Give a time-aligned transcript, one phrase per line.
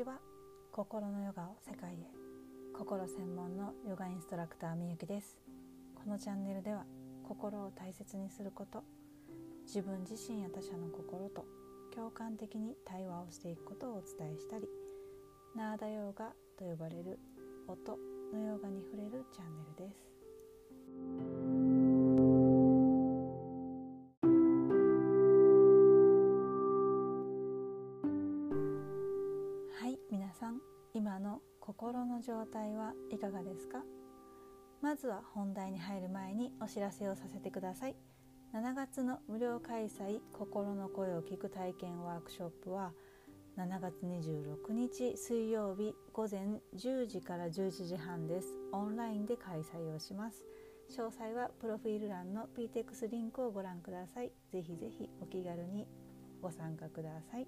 [0.00, 0.18] ちは
[0.72, 1.96] 心のヨガを世界へ。
[2.74, 5.38] 心専門のヨガインストラクターみゆきです。
[5.94, 6.86] このチャンネルでは
[7.22, 8.82] 心を大切にすること
[9.66, 11.44] 自分自身や他者の心と
[11.94, 14.66] 共感的に対話をしていくことをお伝えしたり
[15.54, 17.18] ナーダヨーガと呼ばれる
[17.68, 17.98] 音
[18.32, 19.94] のヨガに触れるチャンネルで
[21.36, 21.39] す。
[33.60, 33.82] ですか？
[34.80, 37.96] まずは本題に入る前にお知らせをさせてください。
[38.54, 42.92] 7月の無料開催心の声を聞く体験ワークショップは
[43.56, 48.48] 7月26日水曜日午前10時から11時半です。
[48.72, 50.42] オンラインで開催をします。
[50.90, 54.32] 詳細はプロフィール欄の PTX リンクをご覧ください。
[54.50, 55.86] ぜひぜひお気軽に
[56.40, 57.46] ご参加ください。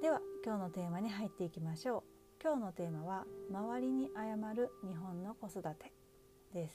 [0.00, 2.13] では今日のテーマに入っていきましょう。
[2.44, 5.94] 今日のテーマは周りに謝る日本の子育て
[6.52, 6.74] です、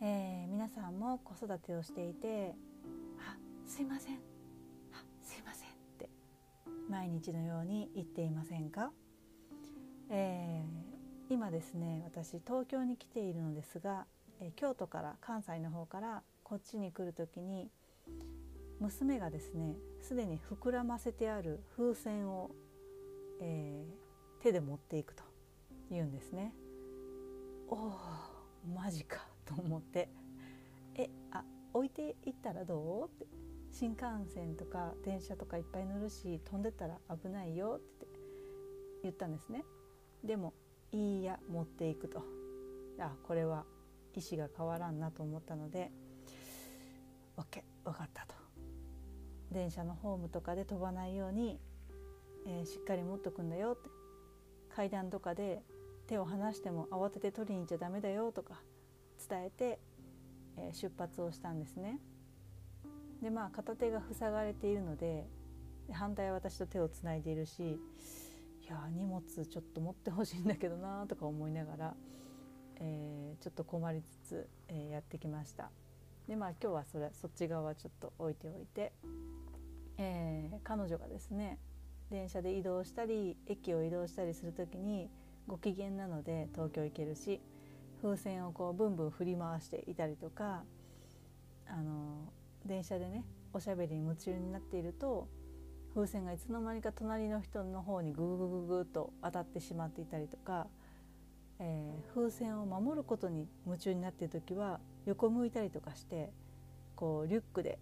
[0.00, 2.54] えー、皆さんも子育てをしていて
[3.18, 4.14] あすいません。
[4.94, 6.08] あすいませんって
[6.88, 8.92] 毎日のように言っていませんか、
[10.08, 14.06] えー、今ですね私東京に来ているのですが、
[14.40, 17.68] えー、京都から関西の方からこっちに来る時に
[18.80, 22.50] 娘がですねすでに膨らませてある風船を、
[23.42, 24.09] えー、
[24.42, 25.22] 手で持っていくと
[25.90, 26.54] 言うんですね。
[27.68, 27.92] おお
[28.74, 30.08] マジかと思って
[30.96, 33.26] 「えあ置いていったらどう?」って
[33.72, 38.06] 新幹線とか電車とかいっぱい乗るし飛んでったら危ないよって
[39.02, 39.64] 言ったんですね。
[40.24, 40.52] でも
[40.92, 42.22] いいや持っていくと
[42.98, 43.64] あこれは
[44.14, 45.92] 意思が変わらんなと思ったので
[47.36, 48.34] OK 分かったと
[49.52, 51.60] 電車のホームとかで飛ばないように、
[52.46, 53.88] えー、しっかり持っとくんだよって
[54.74, 55.62] 階段とかで
[56.06, 58.60] 手を離しても慌てて取りに行っちゃダメだよとか
[59.28, 59.78] 伝えて、
[60.56, 61.98] えー、出発をしたんですね。
[63.22, 65.26] でまあ片手が塞がれているので
[65.92, 67.78] 反対は私と手をつないでいるし
[68.62, 71.94] いや荷物ちょっと持ってほしいんだけどなとか思いながら、
[72.76, 75.70] えー、ちょっと困りつつ、えー、やってきました。
[76.28, 78.92] でまあ今日はそれそっち側はちょっと置いておいて
[80.02, 81.58] えー、彼女がですね
[82.10, 85.08] 電車で移動したり駅を移動したりする時に
[85.46, 87.40] ご機嫌なので東京行けるし
[88.02, 90.62] 風船をこうブンブン振り回していたりとか
[91.68, 92.32] あの
[92.64, 95.28] 電車でねおしゃべりに夢中になっていると
[95.94, 100.68] 風船がいつの間にか隣の人の方にグーググググと当たってしまっていたりとか、
[101.58, 106.30] えー、風船を守ることに夢中になっている時は横向いたりとかして
[106.94, 107.78] こうリュックで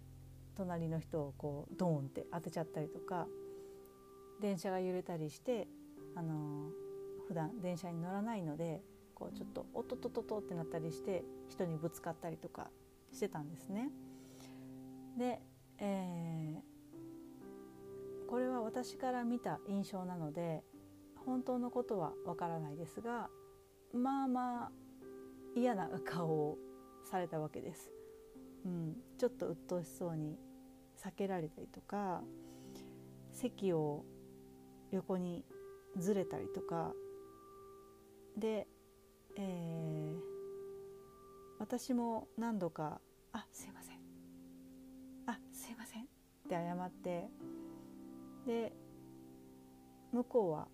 [0.57, 3.27] 隣の人をこうドーンって当てちゃったりとか
[4.41, 5.69] 電車が揺れたりして
[6.15, 6.71] あの
[7.27, 8.83] 普段電車に乗らないので
[9.15, 12.71] こうちょっとおっとっとっととってなったりして人にぶつかったりとか
[13.13, 13.91] してたんですね。
[15.17, 15.41] で、
[15.79, 20.63] えー、これは私から見た印象なので
[21.27, 23.29] 本当のことはわからないですが
[23.93, 24.71] まあまあ
[25.57, 26.59] 嫌な顔を
[27.05, 27.91] されたわけです。
[28.65, 30.39] うん、ちょっと鬱陶しそうに
[31.03, 32.23] 避けられたりとか
[33.33, 34.05] 席を
[34.91, 35.45] 横に
[35.97, 36.93] ずれたりとか。
[38.37, 38.67] で、
[39.37, 40.21] えー、
[41.59, 43.01] 私も何度か
[43.33, 44.01] 「あすいません。
[45.27, 46.07] あすいません」っ
[46.49, 47.29] て謝って。
[48.47, 48.73] で
[50.13, 50.69] 向こうは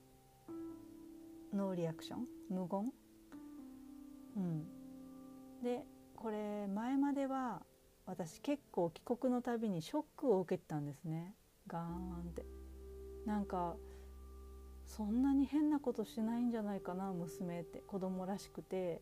[1.52, 2.26] ノーリアクション。
[2.50, 2.92] 無言、
[4.36, 4.66] うん、
[5.62, 7.62] でこれ前までは
[8.06, 11.34] 私結構帰国のたびにショックを受けてたんですね。
[11.66, 12.44] ガーンって。
[13.24, 13.76] なんか
[14.86, 19.00] そんなに変なことしないんじゃないかな娘って子供らしくて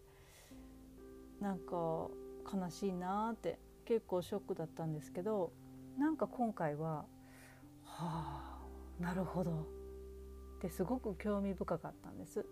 [1.41, 2.09] なんか
[2.53, 5.53] 悲しいなって結構ショックだったんですけど
[5.99, 7.05] なんか今回は
[7.85, 8.59] はあ
[9.01, 12.47] なるほどってすごく興味深かったんです。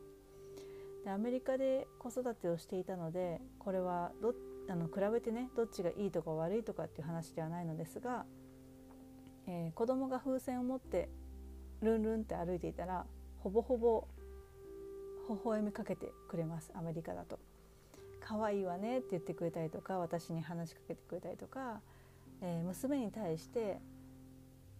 [1.04, 4.34] でアメリカで子育てをしていたのでこれはど
[4.68, 8.26] あの比べてねどっちがいいとか悪いとかっていう話ではないのですが、
[9.46, 11.08] えー、子供が風船を持って
[11.80, 13.06] ルンルンって歩いていたら
[13.42, 14.06] ほぼほぼ
[15.28, 17.38] 微笑みかけてくれますアメリカだと。
[18.20, 21.80] 可愛いわねって言ってくれたりとか私に話しかけてくれたりとか、
[22.42, 23.80] えー、娘に対して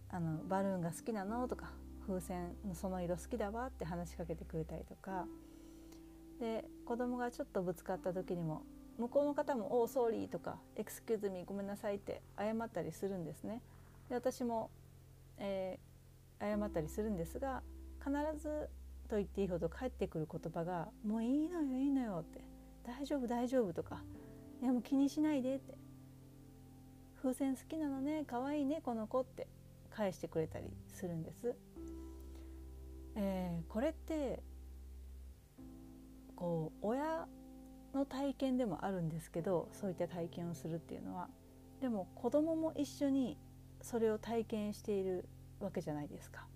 [0.09, 1.71] あの「バルーンが好きなの?」とか
[2.07, 5.27] 「風船のその色好きだわ」って話しかけてくれたりとか
[6.39, 8.61] で子供がちょっとぶつかった時にも
[8.97, 13.61] 向こうの方も「Oh sorry」とか「Excuse me ごめんなさい」って謝ったりするんですね。
[14.09, 14.69] で私も、
[15.37, 17.63] えー、謝ったりするんですが
[18.03, 18.69] 必ず
[19.07, 22.41] と言っていいほど返ってくる言葉が「もういいのよいいのよ」って
[22.83, 24.03] 「大丈夫大丈夫」とか
[24.61, 25.77] 「いやもう気にしないで」って
[27.21, 29.47] 「風船好きなのね可愛いねこの子」って
[29.89, 31.55] 返してくれたりするんです。
[33.15, 34.41] えー、これって
[36.35, 37.27] こう親
[37.93, 41.29] の体験でもあるんですけどそういった体験をするっていうのは
[41.81, 43.37] でも子供も一緒に
[43.81, 45.27] それを体験している
[45.59, 46.47] わけじゃないですか。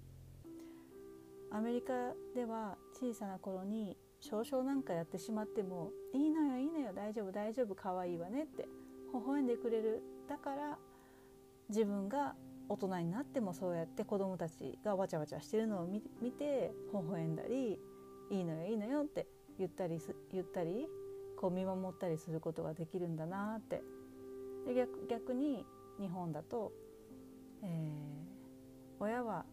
[1.56, 1.94] アメリカ
[2.36, 8.68] では小さな頃に少々なんかやってしまっても「いいのよいいのよ大丈夫大丈夫かわいいわね」って
[9.14, 10.04] 微笑んでくれる。
[10.28, 10.78] だから
[11.70, 12.36] 自分が
[12.68, 17.80] 大人になってもそうやって子供たちがわちゃわちゃしてるのを見て微笑んだり
[18.30, 19.26] 「いいのよいいのよ」って
[19.58, 20.02] 言ったり
[20.34, 20.90] 言ったり
[21.38, 23.82] こう見守ったりすることができるんだなって。
[24.66, 25.66] で逆逆に
[26.00, 26.74] 日本だと、
[27.62, 29.46] えー、親は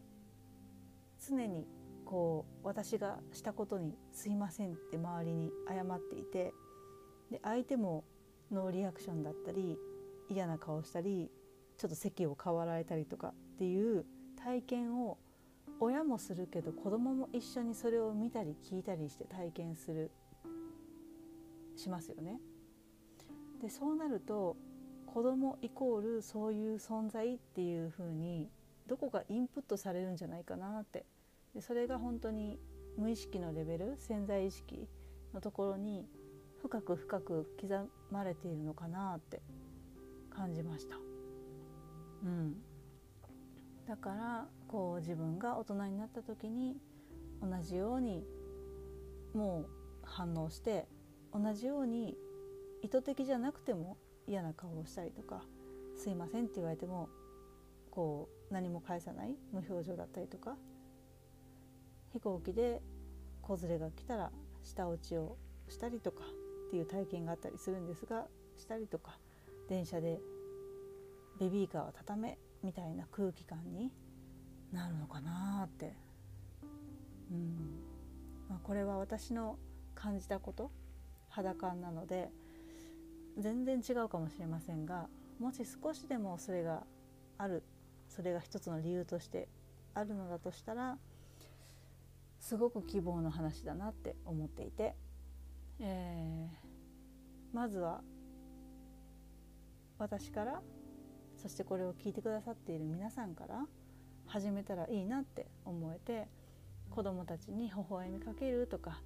[1.21, 1.69] 常に
[2.05, 6.53] こう私がしたことに「すいません」って周りに謝っていて
[7.31, 8.05] で相手も
[8.51, 9.79] ノーリアクションだったり
[10.29, 11.31] 嫌な顔したり
[11.79, 14.05] ちょっと席を変わられたりとかっていう
[14.37, 15.19] 体験を
[15.81, 20.11] 親もするけど子供も一緒にそれを見たり聞いたりして体験する
[21.77, 22.41] しますよね。
[23.61, 24.57] でそうなると
[25.07, 28.49] 子供イコールそういう存在っていうふうに
[28.87, 31.05] どこかインプットされるんじゃないかなって
[31.55, 32.59] でそれが本当に
[32.97, 34.89] 無意識のレベル潜在意識
[35.35, 36.07] のところに
[36.61, 39.43] 深く深く刻まれているのかなって
[40.31, 40.97] 感じました。
[42.25, 42.57] うん、
[43.89, 46.77] だからこう自分が大人になった時に
[47.43, 48.25] 同じように
[49.35, 49.67] もう
[50.05, 50.87] 反応して
[51.33, 52.17] 同じように
[52.83, 53.97] 意図的じゃなくても
[54.27, 55.43] 嫌な顔をしたりとか
[55.97, 57.09] 「すいません」って言われても
[57.91, 60.57] こう何も返さない無表情だったりとか
[62.12, 62.81] 飛行機で
[63.41, 64.31] 子連れが来たら
[64.62, 65.37] 舌打ちを
[65.69, 66.25] したりとか
[66.69, 68.26] っていう体験があったりするんですが
[68.56, 69.19] したりとか
[69.69, 70.20] 電車で
[71.41, 73.91] ベビーカーを畳めみたいな空気感に
[74.73, 75.94] なるのかなって、
[77.31, 77.81] うん。
[78.49, 79.58] まあ、これは私の
[79.94, 80.70] 感じたこと
[81.29, 82.31] 肌感なので
[83.38, 85.08] 全然違うかもしれませんが
[85.38, 86.85] もし少しでもそれが
[87.38, 87.62] ある
[88.08, 89.49] それが一つの理由として
[89.94, 90.99] あるのだとしたら
[92.43, 94.97] すごく希望の話だなって思っていて、
[95.79, 98.03] えー、まずは
[99.97, 100.61] 私から
[101.37, 103.65] そしてこれを聞いてくださっている皆さんから
[104.27, 106.27] 始めたらいいなって思えて
[106.91, 109.00] 子どもたちに微笑みかけるとか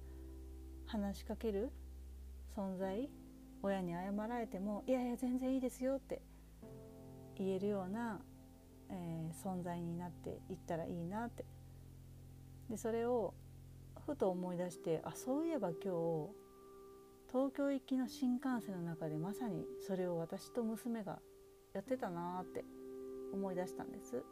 [0.87, 1.71] 話しかける
[2.55, 3.07] 存在
[3.61, 6.23] 親に謝られても「いやいや全然いいですよ」って
[7.35, 8.19] 言えるような、
[8.89, 11.45] えー、存在になっていったらいいなって
[12.69, 13.33] でそれを
[14.05, 16.29] ふと思い出してあそういえば今日
[17.31, 21.19] 東京行きの新幹線の中でまさにそれを私と娘が
[21.73, 22.63] やってたなって
[23.33, 24.23] 思い出したんです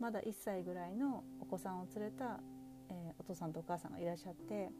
[0.00, 2.40] まだ1歳ぐらいのお子さんを連れた、
[2.90, 4.70] えー、お父さんとお母さんがいらっしゃって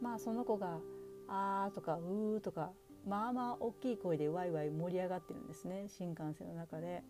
[0.00, 0.78] まあその子が
[1.28, 2.72] 「あー」とか「うー」とか
[3.06, 7.02] まあまあ大きい声でワイワイ盛り上がってるんですね新幹線の中で。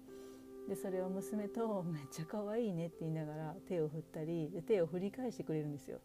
[0.69, 6.00] でそれを娘と「めっちゃ可愛いね」って言いながら手を振ったりで手を振り返してくれるんですよ。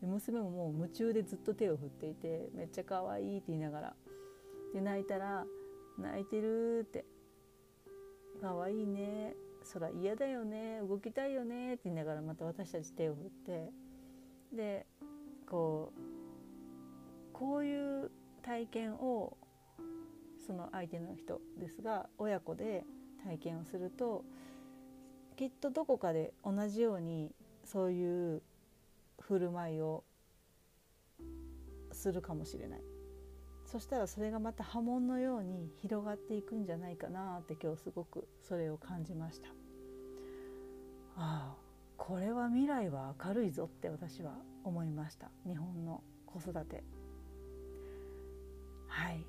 [0.00, 3.96] で娘ももう夢中でずっと手を振っていて「めっちゃ可愛いって言いながら。
[4.74, 5.46] で泣いたら
[5.98, 7.04] 「泣いてる」って
[8.42, 9.34] 「可愛いね。
[9.62, 10.80] そら嫌だよね。
[10.80, 13.72] 動きたいよね」って言いながらまた私たち手を振って。
[14.52, 14.86] で
[15.46, 16.00] こう
[17.32, 18.10] こういう
[18.42, 19.36] 体験を
[20.44, 22.84] その相手の人ですが親子で
[23.24, 24.24] 体験をすると
[25.36, 27.32] きっとどこかで同じように
[27.64, 28.42] そういう
[29.20, 30.04] 振る舞いを
[31.92, 32.80] するかもしれない。
[33.66, 39.48] そしたらそれがまた波紋のように広がっていくんじゃないかなって今日すごくそれを感じました。
[41.16, 41.54] ああ
[41.98, 44.32] これは未来は明るいぞって私は
[44.64, 45.30] 思いました。
[45.46, 46.82] 日本の子育て。
[48.86, 49.22] はい。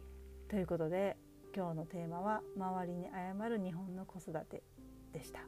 [0.48, 1.18] ということで
[1.56, 4.62] 今日のテーマは周りに謝る日本の子育て
[5.12, 5.40] でした。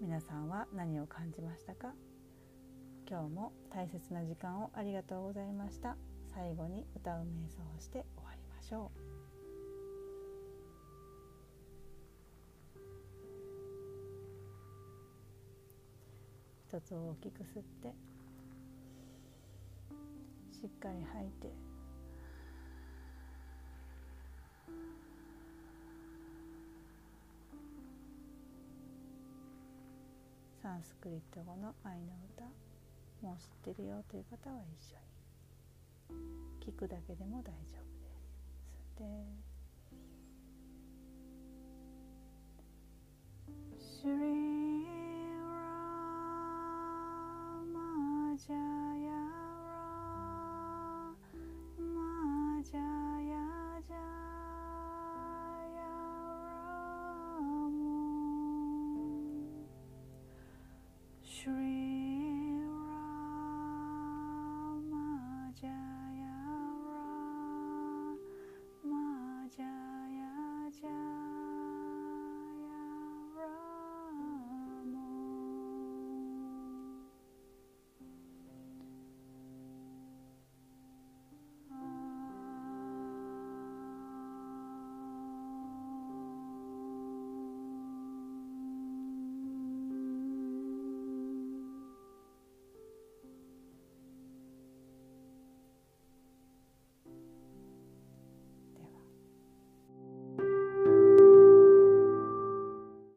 [0.00, 1.92] 皆さんは何を感じましたか？
[3.08, 5.96] 今日も大切な時間をありがとうございました。
[6.34, 9.00] 最後に歌う瞑想をして終わりましょう。
[16.68, 17.94] 一つ大きく吸って
[20.50, 21.52] しっかり吐いて
[30.74, 32.44] ンスクリット語の愛の歌
[33.26, 38.98] もう知ってるよという方は一緒に聞くだけでも大丈夫です。
[38.98, 39.51] で